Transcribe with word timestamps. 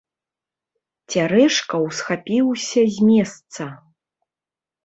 Цярэшка 1.15 1.75
ўсхапіўся 1.85 2.81
з 2.97 3.11
месца. 3.11 3.63